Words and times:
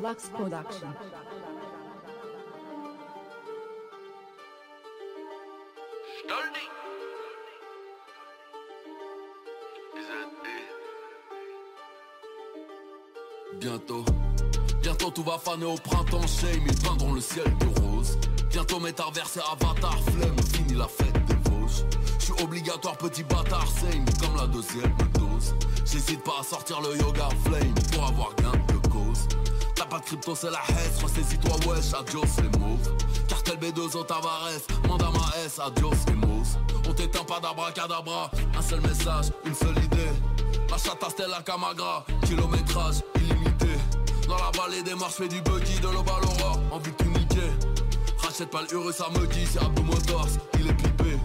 Wax 0.00 0.28
Production. 0.30 0.88
Is 9.94 10.06
it? 10.08 10.32
Bientôt, 13.60 14.04
bientôt 14.82 15.10
tout 15.10 15.22
va 15.22 15.38
faner 15.38 15.66
au 15.66 15.74
printemps 15.74 16.26
Shame, 16.26 16.62
ils 16.66 16.78
peindront 16.80 17.12
le 17.12 17.20
ciel 17.20 17.44
de 17.58 17.80
rose. 17.80 18.18
Bientôt 18.50 18.80
métaverse 18.80 19.36
et 19.36 19.40
avatar 19.40 19.98
flemme 20.04 20.38
Fini 20.52 20.74
la 20.74 20.88
fête 20.88 21.12
des 21.26 21.50
Vosges. 21.50 21.84
Je 22.18 22.24
suis 22.24 22.42
obligatoire 22.42 22.96
petit 22.96 23.22
bâtard 23.24 23.66
Same 23.68 24.06
comme 24.20 24.36
la 24.36 24.46
deuxième 24.46 24.96
dose. 25.14 25.54
J'hésite 25.84 26.24
pas 26.24 26.40
à 26.40 26.42
sortir 26.42 26.80
le 26.80 26.96
yoga 26.96 27.28
flame 27.44 27.74
Pour 27.92 28.06
avoir 28.06 28.34
gain 28.36 28.52
de 28.68 28.88
cause 28.88 29.28
T'as 29.82 29.88
pas 29.88 29.98
de 29.98 30.04
crypto 30.04 30.36
c'est 30.36 30.50
la 30.50 30.60
hesse 30.68 31.02
Ressaisis-toi 31.02 31.56
wesh 31.66 31.92
adios 31.92 32.22
les 32.40 32.58
mauves 32.60 32.96
Cartel 33.26 33.56
B2O 33.56 34.06
Tavares. 34.06 34.62
Manda 34.86 35.06
ma 35.10 35.44
S 35.44 35.58
adios 35.58 35.90
les 36.06 36.14
mots 36.14 36.44
On 36.88 36.92
t'éteint 36.92 37.24
pas 37.24 37.40
d'abracadabra. 37.40 38.30
Un 38.56 38.62
seul 38.62 38.80
message, 38.80 39.32
une 39.44 39.54
seule 39.54 39.76
idée. 39.82 40.12
La 40.70 40.78
chatte 40.78 41.04
Stella 41.10 41.42
Camagra, 41.44 42.04
kilométrage 42.24 43.02
illimité. 43.16 43.74
Dans 44.28 44.36
la 44.36 44.52
vallée 44.56 44.84
des 44.84 44.94
marches, 44.94 45.14
fais 45.14 45.26
du 45.26 45.40
buggy 45.40 45.80
de 45.80 45.88
l'aube 45.88 46.08
à 46.08 46.20
l'aurore 46.20 46.60
Envie 46.70 46.92
de 46.92 46.96
tout 46.96 47.18
niquer 47.18 47.50
Rachète 48.18 48.50
pas 48.50 48.62
le 48.62 48.76
heureux, 48.76 48.92
ça 48.92 49.08
me 49.10 49.26
dit, 49.26 49.46
c'est 49.46 49.58
Abdou 49.58 49.82
Motors, 49.82 50.28
il 50.60 50.68
est 50.68 50.74
pipé. 50.74 51.18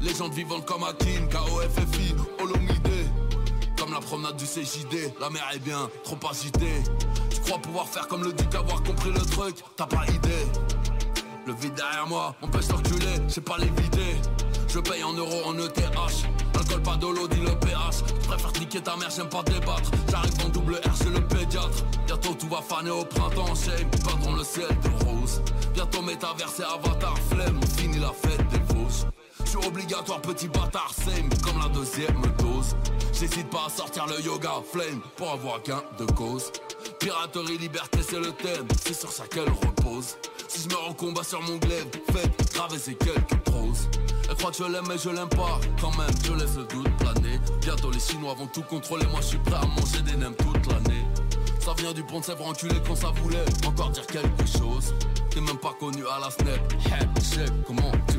Légende 0.00 0.34
vivante 0.34 0.64
comme 0.66 0.84
Akin, 0.84 1.26
KOFFI, 1.32 2.14
Olomide 2.40 3.10
Comme 3.76 3.92
la 3.92 3.98
promenade 3.98 4.36
du 4.36 4.44
CJD, 4.44 5.14
la 5.20 5.30
mer 5.30 5.44
est 5.52 5.58
bien, 5.58 5.90
trop 6.04 6.16
agitée 6.30 6.84
crois 7.48 7.62
pouvoir 7.62 7.88
faire 7.88 8.06
comme 8.08 8.24
le 8.24 8.32
duc, 8.32 8.54
avoir 8.54 8.82
compris 8.82 9.10
le 9.10 9.20
truc, 9.20 9.56
t'as 9.76 9.86
pas 9.86 10.04
idée. 10.06 10.46
Le 11.46 11.54
vide 11.54 11.72
derrière 11.74 12.06
moi, 12.06 12.34
on 12.42 12.48
peut 12.48 12.60
s'enculer, 12.60 13.16
c'est 13.26 13.40
pas 13.40 13.56
l'éviter 13.56 14.20
Je 14.68 14.78
paye 14.80 15.02
en 15.02 15.14
euros, 15.14 15.46
en 15.46 15.58
ETH 15.58 15.80
Alcool 16.58 16.82
pas 16.82 16.96
de 16.96 17.06
l'eau, 17.06 17.26
dit 17.26 17.40
le 17.40 17.58
pH 17.58 18.02
Je 18.20 18.28
préfère 18.28 18.52
cliquer 18.52 18.80
ta 18.82 18.96
mère, 18.96 19.08
j'aime 19.08 19.30
pas 19.30 19.42
débattre. 19.44 19.90
J'arrive 20.10 20.44
en 20.44 20.48
double 20.50 20.74
R, 20.74 20.94
c'est 20.94 21.08
le 21.08 21.20
pédiatre. 21.26 21.84
Bientôt 22.06 22.34
tout 22.34 22.48
va 22.48 22.60
faner 22.60 22.90
au 22.90 23.04
printemps 23.04 23.54
Shame, 23.54 23.88
peindront 24.04 24.34
le 24.34 24.44
ciel 24.44 24.68
de 24.68 25.04
rose. 25.06 25.40
Bientôt 25.72 26.02
métaverse 26.02 26.60
et 26.60 26.64
avatar 26.64 27.14
flemme 27.30 27.60
Fini 27.78 27.98
la 27.98 28.12
fête 28.12 28.46
des 28.48 28.74
fausses. 28.74 29.06
Je 29.44 29.50
suis 29.50 29.66
obligatoire 29.66 30.20
petit 30.20 30.48
bâtard 30.48 30.92
same. 30.92 31.30
Comme 31.42 31.62
la 31.62 31.68
deuxième 31.68 32.20
dose. 32.38 32.76
J'hésite 33.14 33.48
pas 33.48 33.66
à 33.66 33.70
sortir 33.70 34.06
le 34.06 34.20
yoga 34.22 34.50
flame. 34.70 35.00
Pour 35.16 35.30
avoir 35.30 35.62
gain 35.62 35.82
de 35.98 36.04
cause 36.12 36.52
Piraterie, 36.98 37.58
liberté, 37.58 38.00
c'est 38.02 38.18
le 38.18 38.32
thème. 38.32 38.66
C'est 38.84 38.94
sur 38.94 39.10
ça 39.10 39.24
qu'elle 39.28 39.48
repose. 39.48 40.16
Si 40.48 40.62
je 40.62 40.68
me 40.68 40.74
rends 40.74 40.94
combat 40.94 41.22
sur 41.22 41.40
mon 41.42 41.56
glaive 41.56 41.86
Faites 42.12 42.52
graver 42.54 42.78
ces 42.78 42.94
quelques 42.94 43.36
proses. 43.44 43.88
Elle 44.28 44.34
croit 44.36 44.50
que 44.50 44.56
je 44.56 44.64
l'aime 44.64 44.84
mais 44.88 44.98
je 44.98 45.10
l'aime 45.10 45.28
pas. 45.28 45.60
Quand 45.80 45.96
même 45.96 46.10
je 46.24 46.32
laisse 46.32 46.56
le 46.56 46.64
doute 46.64 46.90
planer. 46.98 47.38
Bientôt 47.60 47.90
les 47.90 48.00
chinois 48.00 48.34
vont 48.34 48.46
tout 48.46 48.62
contrôler. 48.62 49.06
Moi 49.06 49.20
je 49.20 49.26
suis 49.26 49.38
prêt 49.38 49.54
à 49.56 49.66
manger 49.66 50.02
des 50.02 50.16
nems 50.16 50.34
toute 50.36 50.66
l'année. 50.72 51.04
Ça 51.60 51.74
vient 51.76 51.92
du 51.92 52.02
pont 52.02 52.20
de 52.20 52.24
Sèvres 52.24 52.46
enculé 52.46 52.74
quand 52.86 52.96
ça 52.96 53.10
voulait 53.22 53.44
Encore 53.66 53.90
dire 53.90 54.06
quelque 54.06 54.46
chose. 54.46 54.94
T'es 55.30 55.40
même 55.40 55.58
pas 55.58 55.74
connu 55.78 56.02
à 56.06 56.18
la 56.18 56.30
snap 56.30 56.72
Hey, 56.86 57.06
check, 57.22 57.52
comment 57.66 57.92
tu 58.10 58.18